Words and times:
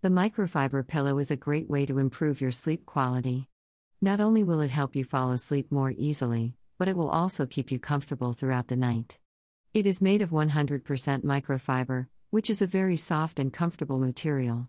The 0.00 0.10
microfiber 0.10 0.86
pillow 0.86 1.18
is 1.18 1.32
a 1.32 1.36
great 1.36 1.68
way 1.68 1.84
to 1.84 1.98
improve 1.98 2.40
your 2.40 2.52
sleep 2.52 2.86
quality. 2.86 3.48
Not 4.00 4.20
only 4.20 4.44
will 4.44 4.60
it 4.60 4.70
help 4.70 4.94
you 4.94 5.02
fall 5.02 5.32
asleep 5.32 5.72
more 5.72 5.90
easily, 5.90 6.54
but 6.78 6.86
it 6.86 6.96
will 6.96 7.08
also 7.10 7.46
keep 7.46 7.72
you 7.72 7.80
comfortable 7.80 8.32
throughout 8.32 8.68
the 8.68 8.76
night. 8.76 9.18
It 9.74 9.86
is 9.86 10.00
made 10.00 10.22
of 10.22 10.30
100% 10.30 10.84
microfiber, 11.24 12.06
which 12.30 12.48
is 12.48 12.62
a 12.62 12.66
very 12.68 12.96
soft 12.96 13.40
and 13.40 13.52
comfortable 13.52 13.98
material. 13.98 14.68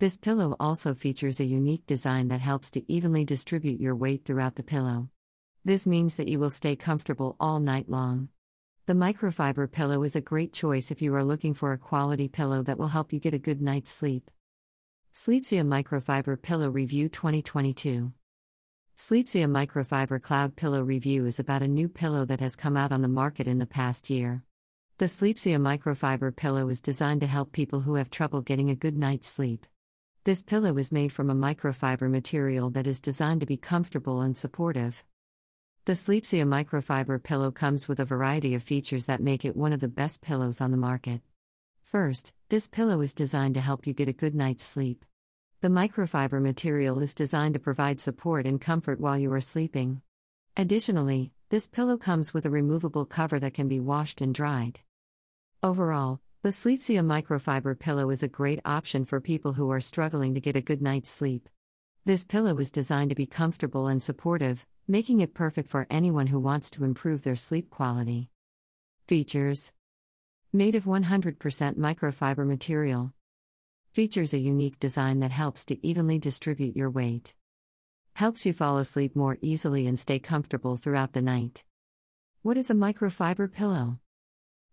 This 0.00 0.16
pillow 0.16 0.56
also 0.58 0.92
features 0.92 1.38
a 1.38 1.44
unique 1.44 1.86
design 1.86 2.26
that 2.28 2.40
helps 2.40 2.72
to 2.72 2.92
evenly 2.92 3.24
distribute 3.24 3.80
your 3.80 3.94
weight 3.94 4.24
throughout 4.24 4.56
the 4.56 4.64
pillow. 4.64 5.08
This 5.64 5.86
means 5.86 6.16
that 6.16 6.26
you 6.26 6.40
will 6.40 6.50
stay 6.50 6.74
comfortable 6.74 7.36
all 7.38 7.60
night 7.60 7.88
long. 7.88 8.28
The 8.86 8.94
microfiber 8.94 9.70
pillow 9.70 10.02
is 10.02 10.16
a 10.16 10.20
great 10.20 10.52
choice 10.52 10.90
if 10.90 11.00
you 11.00 11.14
are 11.14 11.22
looking 11.22 11.54
for 11.54 11.72
a 11.72 11.78
quality 11.78 12.26
pillow 12.26 12.64
that 12.64 12.76
will 12.76 12.88
help 12.88 13.12
you 13.12 13.20
get 13.20 13.34
a 13.34 13.38
good 13.38 13.62
night's 13.62 13.92
sleep. 13.92 14.32
Sleepsia 15.16 15.62
Microfiber 15.62 16.42
Pillow 16.42 16.68
Review 16.70 17.08
2022 17.08 18.12
Sleepsia 18.96 19.46
Microfiber 19.46 20.20
Cloud 20.20 20.56
Pillow 20.56 20.82
Review 20.82 21.24
is 21.24 21.38
about 21.38 21.62
a 21.62 21.68
new 21.68 21.88
pillow 21.88 22.24
that 22.24 22.40
has 22.40 22.56
come 22.56 22.76
out 22.76 22.90
on 22.90 23.00
the 23.00 23.06
market 23.06 23.46
in 23.46 23.60
the 23.60 23.64
past 23.64 24.10
year. 24.10 24.42
The 24.98 25.04
Sleepsia 25.04 25.60
Microfiber 25.60 26.34
pillow 26.34 26.68
is 26.68 26.80
designed 26.80 27.20
to 27.20 27.28
help 27.28 27.52
people 27.52 27.82
who 27.82 27.94
have 27.94 28.10
trouble 28.10 28.40
getting 28.40 28.70
a 28.70 28.74
good 28.74 28.96
night's 28.96 29.28
sleep. 29.28 29.66
This 30.24 30.42
pillow 30.42 30.76
is 30.78 30.90
made 30.90 31.12
from 31.12 31.30
a 31.30 31.34
microfiber 31.34 32.10
material 32.10 32.68
that 32.70 32.88
is 32.88 33.00
designed 33.00 33.38
to 33.38 33.46
be 33.46 33.56
comfortable 33.56 34.20
and 34.20 34.36
supportive. 34.36 35.04
The 35.84 35.92
Sleepsia 35.92 36.44
microfiber 36.44 37.22
pillow 37.22 37.52
comes 37.52 37.86
with 37.86 38.00
a 38.00 38.04
variety 38.04 38.52
of 38.56 38.64
features 38.64 39.06
that 39.06 39.22
make 39.22 39.44
it 39.44 39.54
one 39.54 39.72
of 39.72 39.78
the 39.78 39.86
best 39.86 40.22
pillows 40.22 40.60
on 40.60 40.72
the 40.72 40.76
market. 40.76 41.20
First, 41.84 42.32
this 42.54 42.68
pillow 42.68 43.00
is 43.00 43.12
designed 43.12 43.54
to 43.54 43.60
help 43.60 43.84
you 43.84 43.92
get 43.92 44.06
a 44.06 44.12
good 44.12 44.32
night's 44.32 44.62
sleep. 44.62 45.04
The 45.60 45.66
microfiber 45.66 46.40
material 46.40 47.02
is 47.02 47.12
designed 47.12 47.54
to 47.54 47.58
provide 47.58 48.00
support 48.00 48.46
and 48.46 48.60
comfort 48.60 49.00
while 49.00 49.18
you 49.18 49.32
are 49.32 49.40
sleeping. 49.40 50.02
Additionally, 50.56 51.32
this 51.48 51.66
pillow 51.66 51.96
comes 51.96 52.32
with 52.32 52.46
a 52.46 52.50
removable 52.50 53.06
cover 53.06 53.40
that 53.40 53.54
can 53.54 53.66
be 53.66 53.80
washed 53.80 54.20
and 54.20 54.32
dried. 54.32 54.78
Overall, 55.64 56.20
the 56.44 56.50
Sleepsia 56.50 57.02
microfiber 57.02 57.76
pillow 57.76 58.08
is 58.10 58.22
a 58.22 58.28
great 58.28 58.60
option 58.64 59.04
for 59.04 59.20
people 59.20 59.54
who 59.54 59.68
are 59.72 59.80
struggling 59.80 60.32
to 60.34 60.40
get 60.40 60.54
a 60.54 60.60
good 60.60 60.80
night's 60.80 61.10
sleep. 61.10 61.48
This 62.04 62.22
pillow 62.22 62.56
is 62.58 62.70
designed 62.70 63.10
to 63.10 63.16
be 63.16 63.26
comfortable 63.26 63.88
and 63.88 64.00
supportive, 64.00 64.64
making 64.86 65.18
it 65.18 65.34
perfect 65.34 65.68
for 65.68 65.88
anyone 65.90 66.28
who 66.28 66.38
wants 66.38 66.70
to 66.70 66.84
improve 66.84 67.24
their 67.24 67.34
sleep 67.34 67.68
quality. 67.68 68.30
Features 69.08 69.72
Made 70.56 70.76
of 70.76 70.84
100% 70.84 71.34
microfiber 71.78 72.46
material. 72.46 73.12
Features 73.92 74.32
a 74.32 74.38
unique 74.38 74.78
design 74.78 75.18
that 75.18 75.32
helps 75.32 75.64
to 75.64 75.84
evenly 75.84 76.20
distribute 76.20 76.76
your 76.76 76.88
weight. 76.90 77.34
Helps 78.14 78.46
you 78.46 78.52
fall 78.52 78.78
asleep 78.78 79.16
more 79.16 79.36
easily 79.42 79.88
and 79.88 79.98
stay 79.98 80.20
comfortable 80.20 80.76
throughout 80.76 81.12
the 81.12 81.22
night. 81.22 81.64
What 82.42 82.56
is 82.56 82.70
a 82.70 82.74
microfiber 82.74 83.52
pillow? 83.52 83.98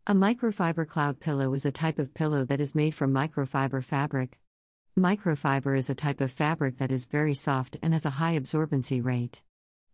A 0.05 0.13
microfiber 0.13 0.87
cloud 0.87 1.19
pillow 1.19 1.51
is 1.55 1.65
a 1.65 1.71
type 1.71 1.97
of 1.97 2.13
pillow 2.13 2.45
that 2.45 2.61
is 2.61 2.75
made 2.75 2.93
from 2.93 3.11
microfiber 3.11 3.83
fabric. 3.83 4.37
Microfiber 4.95 5.75
is 5.75 5.89
a 5.89 5.95
type 5.95 6.21
of 6.21 6.29
fabric 6.29 6.77
that 6.77 6.91
is 6.91 7.07
very 7.07 7.33
soft 7.33 7.75
and 7.81 7.93
has 7.93 8.05
a 8.05 8.17
high 8.21 8.37
absorbency 8.39 9.03
rate. 9.03 9.41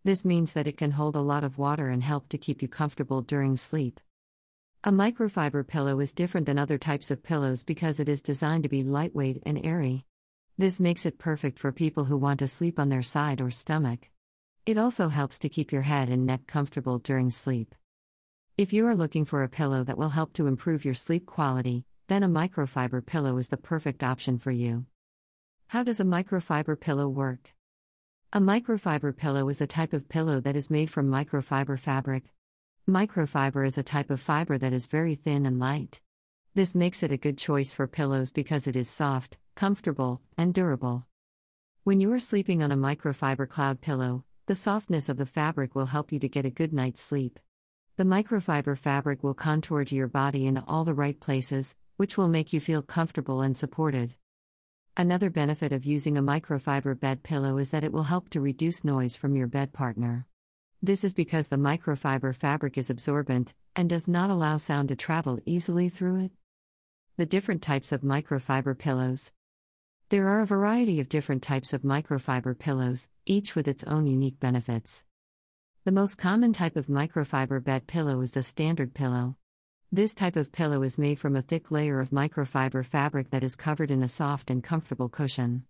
This 0.04 0.22
means 0.22 0.52
that 0.52 0.66
it 0.66 0.76
can 0.76 0.90
hold 0.90 1.16
a 1.16 1.22
lot 1.22 1.44
of 1.44 1.56
water 1.56 1.88
and 1.88 2.02
help 2.02 2.28
to 2.28 2.36
keep 2.36 2.60
you 2.60 2.68
comfortable 2.68 3.22
during 3.22 3.56
sleep. 3.56 4.00
A 4.84 4.92
microfiber 4.92 5.66
pillow 5.66 5.98
is 5.98 6.14
different 6.14 6.46
than 6.46 6.56
other 6.56 6.78
types 6.78 7.10
of 7.10 7.24
pillows 7.24 7.64
because 7.64 7.98
it 7.98 8.08
is 8.08 8.22
designed 8.22 8.62
to 8.62 8.68
be 8.68 8.84
lightweight 8.84 9.42
and 9.44 9.60
airy. 9.66 10.04
This 10.56 10.78
makes 10.78 11.04
it 11.04 11.18
perfect 11.18 11.58
for 11.58 11.72
people 11.72 12.04
who 12.04 12.16
want 12.16 12.38
to 12.38 12.46
sleep 12.46 12.78
on 12.78 12.88
their 12.88 13.02
side 13.02 13.40
or 13.40 13.50
stomach. 13.50 14.08
It 14.66 14.78
also 14.78 15.08
helps 15.08 15.40
to 15.40 15.48
keep 15.48 15.72
your 15.72 15.82
head 15.82 16.08
and 16.08 16.24
neck 16.24 16.46
comfortable 16.46 17.00
during 17.00 17.32
sleep. 17.32 17.74
If 18.56 18.72
you 18.72 18.86
are 18.86 18.94
looking 18.94 19.24
for 19.24 19.42
a 19.42 19.48
pillow 19.48 19.82
that 19.82 19.98
will 19.98 20.10
help 20.10 20.32
to 20.34 20.46
improve 20.46 20.84
your 20.84 20.94
sleep 20.94 21.26
quality, 21.26 21.84
then 22.06 22.22
a 22.22 22.28
microfiber 22.28 23.04
pillow 23.04 23.36
is 23.38 23.48
the 23.48 23.56
perfect 23.56 24.04
option 24.04 24.38
for 24.38 24.52
you. 24.52 24.86
How 25.66 25.82
does 25.82 25.98
a 25.98 26.04
microfiber 26.04 26.78
pillow 26.78 27.08
work? 27.08 27.52
A 28.32 28.40
microfiber 28.40 29.16
pillow 29.16 29.48
is 29.48 29.60
a 29.60 29.66
type 29.66 29.92
of 29.92 30.08
pillow 30.08 30.38
that 30.38 30.54
is 30.54 30.70
made 30.70 30.88
from 30.88 31.10
microfiber 31.10 31.76
fabric, 31.76 32.32
Microfiber 32.88 33.66
is 33.66 33.76
a 33.76 33.82
type 33.82 34.08
of 34.08 34.18
fiber 34.18 34.56
that 34.56 34.72
is 34.72 34.86
very 34.86 35.14
thin 35.14 35.44
and 35.44 35.60
light. 35.60 36.00
This 36.54 36.74
makes 36.74 37.02
it 37.02 37.12
a 37.12 37.18
good 37.18 37.36
choice 37.36 37.74
for 37.74 37.86
pillows 37.86 38.32
because 38.32 38.66
it 38.66 38.76
is 38.76 38.88
soft, 38.88 39.36
comfortable, 39.54 40.22
and 40.38 40.54
durable. 40.54 41.06
When 41.84 42.00
you 42.00 42.10
are 42.14 42.18
sleeping 42.18 42.62
on 42.62 42.72
a 42.72 42.78
microfiber 42.78 43.46
cloud 43.46 43.82
pillow, 43.82 44.24
the 44.46 44.54
softness 44.54 45.10
of 45.10 45.18
the 45.18 45.26
fabric 45.26 45.74
will 45.74 45.84
help 45.84 46.12
you 46.12 46.18
to 46.18 46.30
get 46.30 46.46
a 46.46 46.50
good 46.50 46.72
night's 46.72 47.02
sleep. 47.02 47.38
The 47.98 48.04
microfiber 48.04 48.78
fabric 48.78 49.22
will 49.22 49.34
contour 49.34 49.84
to 49.84 49.94
your 49.94 50.08
body 50.08 50.46
in 50.46 50.56
all 50.56 50.86
the 50.86 50.94
right 50.94 51.20
places, 51.20 51.76
which 51.98 52.16
will 52.16 52.28
make 52.28 52.54
you 52.54 52.60
feel 52.60 52.80
comfortable 52.80 53.42
and 53.42 53.54
supported. 53.54 54.14
Another 54.96 55.28
benefit 55.28 55.74
of 55.74 55.84
using 55.84 56.16
a 56.16 56.22
microfiber 56.22 56.98
bed 56.98 57.22
pillow 57.22 57.58
is 57.58 57.68
that 57.68 57.84
it 57.84 57.92
will 57.92 58.04
help 58.04 58.30
to 58.30 58.40
reduce 58.40 58.82
noise 58.82 59.14
from 59.14 59.36
your 59.36 59.46
bed 59.46 59.74
partner. 59.74 60.26
This 60.80 61.02
is 61.02 61.12
because 61.12 61.48
the 61.48 61.56
microfiber 61.56 62.32
fabric 62.32 62.78
is 62.78 62.88
absorbent 62.88 63.52
and 63.74 63.90
does 63.90 64.06
not 64.06 64.30
allow 64.30 64.58
sound 64.58 64.90
to 64.90 64.96
travel 64.96 65.40
easily 65.44 65.88
through 65.88 66.26
it. 66.26 66.32
The 67.16 67.26
different 67.26 67.62
types 67.62 67.90
of 67.90 68.02
microfiber 68.02 68.78
pillows. 68.78 69.32
There 70.10 70.28
are 70.28 70.40
a 70.40 70.46
variety 70.46 71.00
of 71.00 71.08
different 71.08 71.42
types 71.42 71.72
of 71.72 71.82
microfiber 71.82 72.56
pillows, 72.56 73.10
each 73.26 73.56
with 73.56 73.66
its 73.66 73.82
own 73.84 74.06
unique 74.06 74.38
benefits. 74.38 75.04
The 75.82 75.90
most 75.90 76.14
common 76.14 76.52
type 76.52 76.76
of 76.76 76.86
microfiber 76.86 77.62
bed 77.62 77.88
pillow 77.88 78.20
is 78.20 78.30
the 78.30 78.44
standard 78.44 78.94
pillow. 78.94 79.36
This 79.90 80.14
type 80.14 80.36
of 80.36 80.52
pillow 80.52 80.82
is 80.82 80.96
made 80.96 81.18
from 81.18 81.34
a 81.34 81.42
thick 81.42 81.72
layer 81.72 81.98
of 81.98 82.10
microfiber 82.10 82.86
fabric 82.86 83.30
that 83.30 83.42
is 83.42 83.56
covered 83.56 83.90
in 83.90 84.04
a 84.04 84.08
soft 84.08 84.48
and 84.48 84.62
comfortable 84.62 85.08
cushion. 85.08 85.64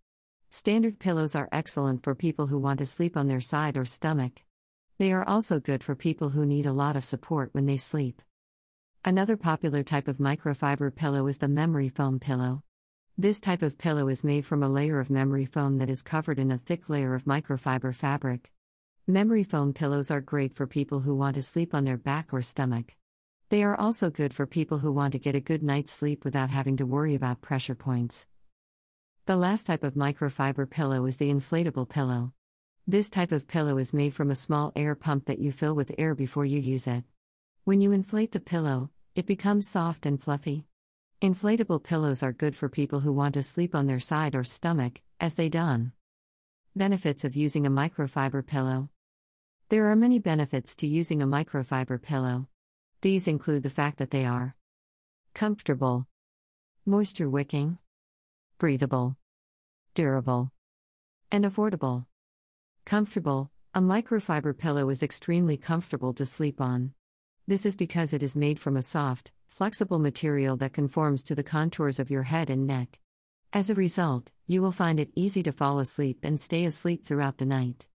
Standard 0.51 0.99
pillows 0.99 1.35
are 1.35 1.49
excellent 1.51 2.05
for 2.05 2.15
people 2.15 2.49
who 2.49 2.59
want 2.59 2.79
to 2.81 2.87
sleep 2.87 3.17
on 3.17 3.27
their 3.27 3.41
side 3.41 3.75
or 3.75 3.87
stomach. 3.87 4.43
They 4.98 5.12
are 5.12 5.26
also 5.28 5.60
good 5.60 5.84
for 5.84 5.94
people 5.94 6.31
who 6.31 6.44
need 6.44 6.66
a 6.66 6.72
lot 6.72 6.97
of 6.97 7.04
support 7.04 7.50
when 7.53 7.66
they 7.66 7.76
sleep. 7.76 8.20
Another 9.04 9.36
popular 9.36 9.84
type 9.84 10.09
of 10.09 10.19
microfiber 10.19 10.92
pillow 10.92 11.28
is 11.28 11.38
the 11.38 11.47
memory 11.47 11.88
foam 11.88 12.19
pillow. 12.19 12.64
This 13.16 13.38
type 13.38 13.62
of 13.62 13.78
pillow 13.78 14.09
is 14.09 14.25
made 14.25 14.44
from 14.44 14.60
a 14.60 14.69
layer 14.69 14.98
of 14.98 15.09
memory 15.09 15.44
foam 15.44 15.78
that 15.78 15.88
is 15.88 16.03
covered 16.03 16.41
in 16.41 16.50
a 16.50 16.59
thick 16.59 16.88
layer 16.88 17.14
of 17.14 17.26
microfiber 17.26 17.94
fabric. 17.94 18.50
Memory 19.06 19.44
foam 19.44 19.72
pillows 19.72 20.10
are 20.10 20.20
great 20.20 20.53
for 20.53 20.66
people 20.66 20.98
who 21.00 21.15
want 21.15 21.36
to 21.36 21.42
sleep 21.42 21.75
on 21.75 21.84
their 21.84 21.97
back 21.97 22.34
or 22.34 22.42
stomach. 22.42 22.97
They 23.50 23.62
are 23.62 23.78
also 23.78 24.10
good 24.10 24.34
for 24.34 24.47
people 24.47 24.78
who 24.78 24.91
want 24.91 25.12
to 25.12 25.20
get 25.20 25.36
a 25.36 25.41
good 25.41 25.62
night's 25.62 25.92
sleep 25.92 26.25
without 26.25 26.50
having 26.50 26.76
to 26.76 26.86
worry 26.86 27.15
about 27.15 27.41
pressure 27.41 27.76
points. 27.76 28.26
The 29.26 29.36
last 29.36 29.65
type 29.69 29.84
of 29.84 29.94
microfiber 29.94 30.69
pillow 30.69 31.06
is 31.06 31.19
the 31.19 31.30
inflatable 31.30 31.88
pillow. 31.88 32.32
This 32.91 33.10
type 33.10 33.32
of 33.32 33.47
pillow 33.47 33.76
is 33.76 33.93
made 33.93 34.15
from 34.15 34.31
a 34.31 34.34
small 34.34 34.72
air 34.75 34.94
pump 34.94 35.26
that 35.26 35.38
you 35.38 35.53
fill 35.53 35.75
with 35.75 35.94
air 35.99 36.15
before 36.15 36.47
you 36.47 36.59
use 36.59 36.87
it. 36.87 37.04
When 37.65 37.82
you 37.82 37.93
inflate 37.93 38.32
the 38.32 38.41
pillow, 38.41 38.88
it 39.15 39.26
becomes 39.26 39.69
soft 39.69 40.06
and 40.06 40.19
fluffy. 40.19 40.65
Inflatable 41.21 41.84
pillows 41.84 42.22
are 42.22 42.32
good 42.32 42.56
for 42.56 42.71
people 42.71 43.00
who 43.00 43.12
want 43.12 43.34
to 43.34 43.43
sleep 43.43 43.75
on 43.75 43.88
their 43.88 44.00
side 44.00 44.34
or 44.34 44.43
stomach, 44.43 45.03
as 45.21 45.34
they 45.34 45.50
don. 45.50 45.93
Benefits 46.75 47.27
of 47.27 47.37
using 47.37 47.66
a 47.66 47.71
microfiber 47.71 48.47
pillow 48.47 48.88
There 49.69 49.88
are 49.88 49.94
many 49.94 50.19
benefits 50.19 50.75
to 50.77 50.87
using 50.87 51.21
a 51.21 51.27
microfiber 51.27 52.00
pillow. 52.00 52.48
These 53.03 53.28
include 53.28 53.65
the 53.65 53.69
fact 53.69 53.98
that 53.98 54.12
they 54.12 54.25
are 54.25 54.56
comfortable, 55.34 56.06
moisture 56.87 57.28
wicking, 57.28 57.77
breathable, 58.56 59.19
durable, 59.94 60.53
and 61.30 61.45
affordable. 61.45 62.07
Comfortable, 62.89 63.51
a 63.75 63.83
microfiber 63.83 64.57
pillow 64.57 64.89
is 64.89 65.03
extremely 65.03 65.59
comfortable 65.59 66.15
to 66.15 66.25
sleep 66.25 66.59
on. 66.59 66.95
This 67.47 67.67
is 67.67 67.77
because 67.77 68.15
it 68.15 68.23
is 68.23 68.35
made 68.35 68.59
from 68.59 68.79
a 68.79 68.83
soft, 68.83 69.31
flexible 69.47 69.99
material 69.99 70.57
that 70.57 70.73
conforms 70.73 71.23
to 71.25 71.35
the 71.35 71.43
contours 71.43 71.99
of 72.01 72.11
your 72.11 72.23
head 72.23 72.49
and 72.49 72.67
neck. 72.67 72.99
As 73.53 73.69
a 73.69 73.75
result, 73.75 74.33
you 74.47 74.63
will 74.63 74.73
find 74.73 74.99
it 74.99 75.13
easy 75.15 75.43
to 75.43 75.53
fall 75.53 75.81
asleep 75.81 76.21
and 76.23 76.41
stay 76.41 76.65
asleep 76.65 77.05
throughout 77.05 77.37
the 77.37 77.45
night. 77.45 77.87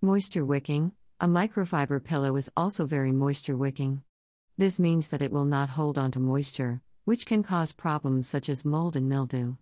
Moisture 0.00 0.44
wicking 0.44 0.92
A 1.18 1.26
microfiber 1.26 2.00
pillow 2.04 2.36
is 2.36 2.48
also 2.56 2.86
very 2.86 3.10
moisture 3.10 3.56
wicking. 3.56 4.04
This 4.56 4.78
means 4.78 5.08
that 5.08 5.22
it 5.22 5.32
will 5.32 5.46
not 5.46 5.70
hold 5.70 5.98
onto 5.98 6.20
moisture, 6.20 6.80
which 7.04 7.26
can 7.26 7.42
cause 7.42 7.72
problems 7.72 8.28
such 8.28 8.48
as 8.48 8.64
mold 8.64 8.94
and 8.94 9.08
mildew. 9.08 9.56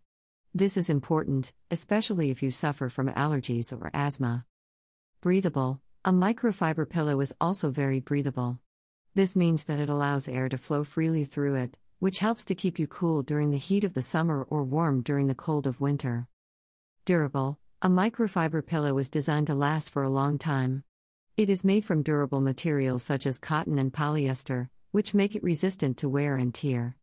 This 0.53 0.77
is 0.77 0.91
important, 0.91 1.55
especially 1.71 2.31
if 2.31 2.43
you 2.43 2.51
suffer 2.51 2.91
from 2.91 3.09
allergies 3.09 3.73
or 3.73 3.91
asthma. 3.95 4.45
Breathable, 5.22 5.82
a 6.02 6.12
microfiber 6.12 6.88
pillow 6.88 7.20
is 7.20 7.34
also 7.38 7.69
very 7.69 8.00
breathable. 8.00 8.58
This 9.14 9.37
means 9.37 9.64
that 9.64 9.78
it 9.78 9.90
allows 9.90 10.31
air 10.31 10.49
to 10.49 10.56
flow 10.56 10.82
freely 10.82 11.26
through 11.26 11.56
it, 11.56 11.76
which 11.99 12.20
helps 12.20 12.43
to 12.46 12.55
keep 12.55 12.78
you 12.78 12.87
cool 12.87 13.22
during 13.22 13.50
the 13.50 13.58
heat 13.58 13.84
of 13.84 13.93
the 13.93 14.00
summer 14.00 14.44
or 14.44 14.64
warm 14.64 15.02
during 15.02 15.26
the 15.26 15.34
cold 15.34 15.67
of 15.67 15.78
winter. 15.78 16.26
Durable 17.05 17.58
A 17.82 17.90
microfiber 17.90 18.64
pillow 18.64 18.96
is 18.96 19.11
designed 19.11 19.49
to 19.49 19.55
last 19.55 19.90
for 19.90 20.02
a 20.02 20.08
long 20.08 20.38
time. 20.38 20.84
It 21.37 21.50
is 21.50 21.64
made 21.64 21.84
from 21.84 22.02
durable 22.02 22.40
materials 22.40 23.02
such 23.02 23.26
as 23.26 23.38
cotton 23.38 23.78
and 23.78 23.93
polyester, 23.93 24.70
which 24.90 25.12
make 25.12 25.37
it 25.37 25.43
resistant 25.43 25.99
to 25.99 26.08
wear 26.08 26.37
and 26.37 26.55
tear. 26.55 26.96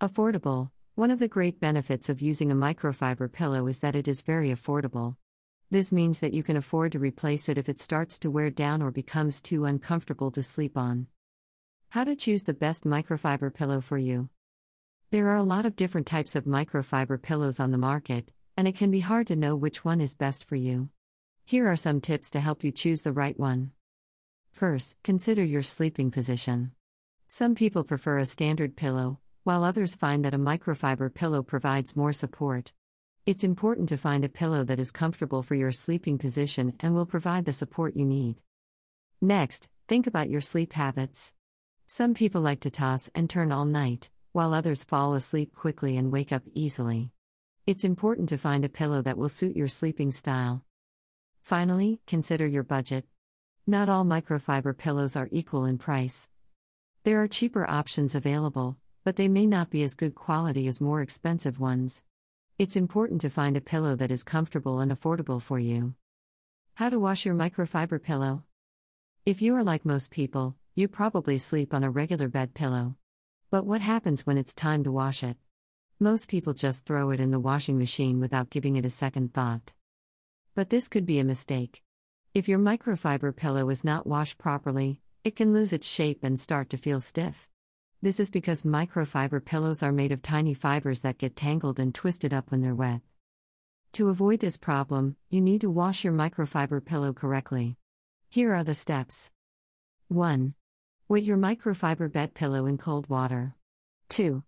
Affordable 0.00 0.70
One 0.94 1.10
of 1.10 1.18
the 1.18 1.28
great 1.28 1.60
benefits 1.60 2.08
of 2.08 2.22
using 2.22 2.50
a 2.50 2.54
microfiber 2.54 3.30
pillow 3.30 3.66
is 3.66 3.80
that 3.80 3.94
it 3.94 4.08
is 4.08 4.22
very 4.22 4.48
affordable. 4.48 5.16
This 5.70 5.90
means 5.90 6.20
that 6.20 6.34
you 6.34 6.42
can 6.42 6.56
afford 6.56 6.92
to 6.92 6.98
replace 6.98 7.48
it 7.48 7.58
if 7.58 7.68
it 7.68 7.80
starts 7.80 8.18
to 8.20 8.30
wear 8.30 8.50
down 8.50 8.82
or 8.82 8.90
becomes 8.90 9.42
too 9.42 9.64
uncomfortable 9.64 10.30
to 10.32 10.42
sleep 10.42 10.76
on. 10.76 11.06
How 11.90 12.04
to 12.04 12.14
choose 12.14 12.44
the 12.44 12.54
best 12.54 12.84
microfiber 12.84 13.52
pillow 13.52 13.80
for 13.80 13.98
you. 13.98 14.28
There 15.10 15.28
are 15.28 15.36
a 15.36 15.42
lot 15.42 15.64
of 15.64 15.76
different 15.76 16.06
types 16.06 16.34
of 16.34 16.44
microfiber 16.44 17.20
pillows 17.20 17.60
on 17.60 17.70
the 17.70 17.78
market, 17.78 18.32
and 18.56 18.68
it 18.68 18.76
can 18.76 18.90
be 18.90 19.00
hard 19.00 19.26
to 19.28 19.36
know 19.36 19.56
which 19.56 19.84
one 19.84 20.00
is 20.00 20.14
best 20.14 20.44
for 20.44 20.56
you. 20.56 20.90
Here 21.44 21.66
are 21.66 21.76
some 21.76 22.00
tips 22.00 22.30
to 22.32 22.40
help 22.40 22.64
you 22.64 22.72
choose 22.72 23.02
the 23.02 23.12
right 23.12 23.38
one. 23.38 23.72
First, 24.52 24.96
consider 25.02 25.42
your 25.42 25.62
sleeping 25.62 26.10
position. 26.10 26.72
Some 27.26 27.54
people 27.54 27.84
prefer 27.84 28.18
a 28.18 28.26
standard 28.26 28.76
pillow, 28.76 29.18
while 29.42 29.64
others 29.64 29.94
find 29.94 30.24
that 30.24 30.34
a 30.34 30.38
microfiber 30.38 31.12
pillow 31.12 31.42
provides 31.42 31.96
more 31.96 32.12
support. 32.12 32.72
It's 33.26 33.42
important 33.42 33.88
to 33.88 33.96
find 33.96 34.22
a 34.22 34.28
pillow 34.28 34.64
that 34.64 34.78
is 34.78 34.92
comfortable 34.92 35.42
for 35.42 35.54
your 35.54 35.72
sleeping 35.72 36.18
position 36.18 36.74
and 36.80 36.94
will 36.94 37.06
provide 37.06 37.46
the 37.46 37.54
support 37.54 37.96
you 37.96 38.04
need. 38.04 38.36
Next, 39.18 39.70
think 39.88 40.06
about 40.06 40.28
your 40.28 40.42
sleep 40.42 40.74
habits. 40.74 41.32
Some 41.86 42.12
people 42.12 42.42
like 42.42 42.60
to 42.60 42.70
toss 42.70 43.08
and 43.14 43.30
turn 43.30 43.50
all 43.50 43.64
night, 43.64 44.10
while 44.32 44.52
others 44.52 44.84
fall 44.84 45.14
asleep 45.14 45.54
quickly 45.54 45.96
and 45.96 46.12
wake 46.12 46.32
up 46.32 46.42
easily. 46.52 47.12
It's 47.66 47.82
important 47.82 48.28
to 48.28 48.36
find 48.36 48.62
a 48.62 48.68
pillow 48.68 49.00
that 49.00 49.16
will 49.16 49.30
suit 49.30 49.56
your 49.56 49.68
sleeping 49.68 50.10
style. 50.10 50.62
Finally, 51.42 52.00
consider 52.06 52.46
your 52.46 52.62
budget. 52.62 53.06
Not 53.66 53.88
all 53.88 54.04
microfiber 54.04 54.76
pillows 54.76 55.16
are 55.16 55.30
equal 55.32 55.64
in 55.64 55.78
price. 55.78 56.28
There 57.04 57.22
are 57.22 57.28
cheaper 57.28 57.66
options 57.70 58.14
available, 58.14 58.76
but 59.02 59.16
they 59.16 59.28
may 59.28 59.46
not 59.46 59.70
be 59.70 59.82
as 59.82 59.94
good 59.94 60.14
quality 60.14 60.68
as 60.68 60.78
more 60.78 61.00
expensive 61.00 61.58
ones. 61.58 62.02
It's 62.56 62.76
important 62.76 63.20
to 63.22 63.30
find 63.30 63.56
a 63.56 63.60
pillow 63.60 63.96
that 63.96 64.12
is 64.12 64.22
comfortable 64.22 64.78
and 64.78 64.92
affordable 64.92 65.42
for 65.42 65.58
you. 65.58 65.94
How 66.74 66.88
to 66.88 67.00
wash 67.00 67.26
your 67.26 67.34
microfiber 67.34 68.00
pillow? 68.00 68.44
If 69.26 69.42
you 69.42 69.56
are 69.56 69.64
like 69.64 69.84
most 69.84 70.12
people, 70.12 70.54
you 70.76 70.86
probably 70.86 71.36
sleep 71.36 71.74
on 71.74 71.82
a 71.82 71.90
regular 71.90 72.28
bed 72.28 72.54
pillow. 72.54 72.94
But 73.50 73.66
what 73.66 73.80
happens 73.80 74.24
when 74.24 74.38
it's 74.38 74.54
time 74.54 74.84
to 74.84 74.92
wash 74.92 75.24
it? 75.24 75.36
Most 75.98 76.30
people 76.30 76.54
just 76.54 76.86
throw 76.86 77.10
it 77.10 77.18
in 77.18 77.32
the 77.32 77.40
washing 77.40 77.76
machine 77.76 78.20
without 78.20 78.50
giving 78.50 78.76
it 78.76 78.86
a 78.86 78.90
second 78.90 79.34
thought. 79.34 79.72
But 80.54 80.70
this 80.70 80.86
could 80.86 81.06
be 81.06 81.18
a 81.18 81.24
mistake. 81.24 81.82
If 82.34 82.48
your 82.48 82.60
microfiber 82.60 83.34
pillow 83.34 83.68
is 83.68 83.82
not 83.82 84.06
washed 84.06 84.38
properly, 84.38 85.00
it 85.24 85.34
can 85.34 85.52
lose 85.52 85.72
its 85.72 85.88
shape 85.88 86.22
and 86.22 86.38
start 86.38 86.70
to 86.70 86.76
feel 86.76 87.00
stiff. 87.00 87.48
This 88.04 88.20
is 88.20 88.30
because 88.30 88.64
microfiber 88.64 89.42
pillows 89.42 89.82
are 89.82 89.90
made 89.90 90.12
of 90.12 90.20
tiny 90.20 90.52
fibers 90.52 91.00
that 91.00 91.16
get 91.16 91.36
tangled 91.36 91.78
and 91.78 91.94
twisted 91.94 92.34
up 92.34 92.50
when 92.50 92.60
they're 92.60 92.74
wet. 92.74 93.00
To 93.94 94.10
avoid 94.10 94.40
this 94.40 94.58
problem, 94.58 95.16
you 95.30 95.40
need 95.40 95.62
to 95.62 95.70
wash 95.70 96.04
your 96.04 96.12
microfiber 96.12 96.84
pillow 96.84 97.14
correctly. 97.14 97.78
Here 98.28 98.52
are 98.52 98.62
the 98.62 98.74
steps 98.74 99.30
1. 100.08 100.52
Wet 101.08 101.22
your 101.22 101.38
microfiber 101.38 102.12
bed 102.12 102.34
pillow 102.34 102.66
in 102.66 102.76
cold 102.76 103.08
water. 103.08 103.54
2. 104.10 104.42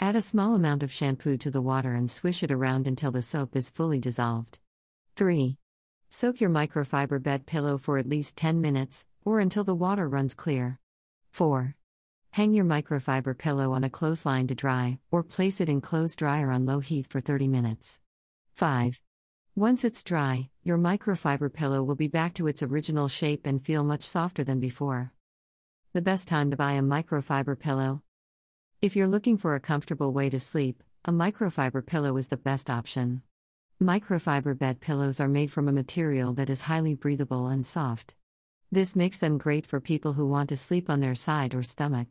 Add 0.00 0.16
a 0.16 0.22
small 0.22 0.54
amount 0.54 0.82
of 0.82 0.90
shampoo 0.90 1.36
to 1.36 1.50
the 1.50 1.60
water 1.60 1.92
and 1.92 2.10
swish 2.10 2.42
it 2.42 2.50
around 2.50 2.86
until 2.86 3.10
the 3.10 3.20
soap 3.20 3.54
is 3.54 3.68
fully 3.68 4.00
dissolved. 4.00 4.60
3. 5.14 5.58
Soak 6.08 6.40
your 6.40 6.48
microfiber 6.48 7.22
bed 7.22 7.44
pillow 7.44 7.76
for 7.76 7.98
at 7.98 8.08
least 8.08 8.38
10 8.38 8.62
minutes, 8.62 9.04
or 9.26 9.40
until 9.40 9.62
the 9.62 9.74
water 9.74 10.08
runs 10.08 10.34
clear. 10.34 10.78
4. 11.32 11.76
Hang 12.34 12.52
your 12.52 12.64
microfiber 12.64 13.38
pillow 13.38 13.70
on 13.74 13.84
a 13.84 13.88
clothesline 13.88 14.48
to 14.48 14.56
dry, 14.56 14.98
or 15.12 15.22
place 15.22 15.60
it 15.60 15.68
in 15.68 15.80
clothes 15.80 16.16
dryer 16.16 16.50
on 16.50 16.66
low 16.66 16.80
heat 16.80 17.06
for 17.08 17.20
30 17.20 17.46
minutes. 17.46 18.00
5. 18.54 19.00
Once 19.54 19.84
it's 19.84 20.02
dry, 20.02 20.50
your 20.64 20.76
microfiber 20.76 21.52
pillow 21.52 21.84
will 21.84 21.94
be 21.94 22.08
back 22.08 22.34
to 22.34 22.48
its 22.48 22.60
original 22.60 23.06
shape 23.06 23.46
and 23.46 23.62
feel 23.62 23.84
much 23.84 24.02
softer 24.02 24.42
than 24.42 24.58
before. 24.58 25.12
The 25.92 26.02
best 26.02 26.26
time 26.26 26.50
to 26.50 26.56
buy 26.56 26.72
a 26.72 26.82
microfiber 26.82 27.56
pillow. 27.56 28.02
If 28.82 28.96
you're 28.96 29.06
looking 29.06 29.38
for 29.38 29.54
a 29.54 29.60
comfortable 29.60 30.12
way 30.12 30.28
to 30.30 30.40
sleep, 30.40 30.82
a 31.04 31.12
microfiber 31.12 31.86
pillow 31.86 32.16
is 32.16 32.26
the 32.26 32.36
best 32.36 32.68
option. 32.68 33.22
Microfiber 33.80 34.58
bed 34.58 34.80
pillows 34.80 35.20
are 35.20 35.28
made 35.28 35.52
from 35.52 35.68
a 35.68 35.72
material 35.72 36.32
that 36.32 36.50
is 36.50 36.62
highly 36.62 36.94
breathable 36.94 37.46
and 37.46 37.64
soft. 37.64 38.16
This 38.72 38.96
makes 38.96 39.18
them 39.18 39.38
great 39.38 39.64
for 39.66 39.78
people 39.78 40.14
who 40.14 40.26
want 40.26 40.48
to 40.48 40.56
sleep 40.56 40.90
on 40.90 40.98
their 40.98 41.14
side 41.14 41.54
or 41.54 41.62
stomach. 41.62 42.08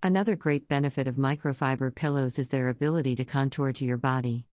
Another 0.00 0.36
great 0.36 0.68
benefit 0.68 1.08
of 1.08 1.16
microfiber 1.16 1.92
pillows 1.92 2.38
is 2.38 2.50
their 2.50 2.68
ability 2.68 3.16
to 3.16 3.24
contour 3.24 3.72
to 3.72 3.84
your 3.84 3.96
body. 3.96 4.46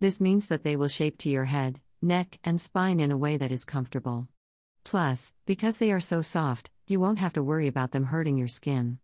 This 0.00 0.20
means 0.20 0.48
that 0.48 0.64
they 0.64 0.74
will 0.74 0.88
shape 0.88 1.18
to 1.18 1.28
your 1.28 1.44
head, 1.44 1.80
neck, 2.02 2.40
and 2.42 2.60
spine 2.60 2.98
in 2.98 3.12
a 3.12 3.16
way 3.16 3.36
that 3.36 3.52
is 3.52 3.64
comfortable. 3.64 4.26
Plus, 4.82 5.32
because 5.46 5.78
they 5.78 5.92
are 5.92 6.00
so 6.00 6.20
soft, 6.20 6.70
you 6.88 6.98
won't 6.98 7.20
have 7.20 7.32
to 7.34 7.44
worry 7.44 7.68
about 7.68 7.92
them 7.92 8.06
hurting 8.06 8.38
your 8.38 8.48
skin. 8.48 8.98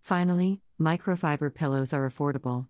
Finally, 0.00 0.60
Microfiber 0.80 1.54
pillows 1.54 1.92
are 1.92 2.08
affordable. 2.08 2.66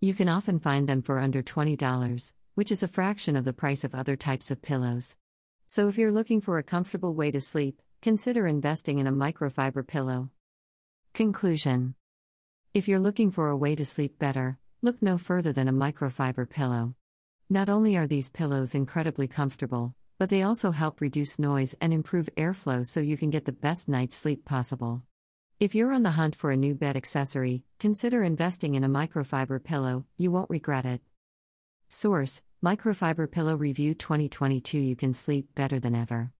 You 0.00 0.14
can 0.14 0.30
often 0.30 0.58
find 0.58 0.88
them 0.88 1.02
for 1.02 1.18
under 1.18 1.42
$20, 1.42 2.32
which 2.54 2.72
is 2.72 2.82
a 2.82 2.88
fraction 2.88 3.36
of 3.36 3.44
the 3.44 3.52
price 3.52 3.84
of 3.84 3.94
other 3.94 4.16
types 4.16 4.50
of 4.50 4.62
pillows. 4.62 5.16
So 5.66 5.88
if 5.88 5.98
you're 5.98 6.10
looking 6.10 6.40
for 6.40 6.56
a 6.56 6.62
comfortable 6.62 7.12
way 7.12 7.30
to 7.30 7.42
sleep, 7.42 7.82
consider 8.00 8.46
investing 8.46 8.98
in 8.98 9.06
a 9.06 9.12
microfiber 9.12 9.86
pillow. 9.86 10.30
Conclusion 11.12 11.94
If 12.72 12.88
you're 12.88 13.00
looking 13.00 13.30
for 13.30 13.48
a 13.48 13.56
way 13.56 13.74
to 13.74 13.84
sleep 13.84 14.18
better, 14.18 14.58
look 14.80 15.02
no 15.02 15.18
further 15.18 15.52
than 15.52 15.68
a 15.68 15.72
microfiber 15.72 16.48
pillow. 16.48 16.94
Not 17.48 17.68
only 17.68 17.96
are 17.96 18.06
these 18.06 18.30
pillows 18.30 18.74
incredibly 18.74 19.26
comfortable, 19.26 19.94
but 20.18 20.30
they 20.30 20.42
also 20.42 20.70
help 20.70 21.00
reduce 21.00 21.38
noise 21.38 21.74
and 21.80 21.92
improve 21.92 22.28
airflow 22.36 22.86
so 22.86 23.00
you 23.00 23.16
can 23.16 23.30
get 23.30 23.44
the 23.44 23.52
best 23.52 23.88
night's 23.88 24.16
sleep 24.16 24.44
possible. 24.44 25.02
If 25.58 25.74
you're 25.74 25.92
on 25.92 26.04
the 26.04 26.12
hunt 26.12 26.36
for 26.36 26.50
a 26.50 26.56
new 26.56 26.74
bed 26.74 26.96
accessory, 26.96 27.64
consider 27.78 28.22
investing 28.22 28.74
in 28.74 28.84
a 28.84 28.88
microfiber 28.88 29.62
pillow, 29.62 30.04
you 30.16 30.30
won't 30.30 30.50
regret 30.50 30.86
it. 30.86 31.02
Source 31.88 32.42
Microfiber 32.62 33.30
Pillow 33.30 33.56
Review 33.56 33.94
2022 33.94 34.78
You 34.78 34.94
can 34.94 35.14
sleep 35.14 35.48
better 35.54 35.80
than 35.80 35.94
ever. 35.94 36.28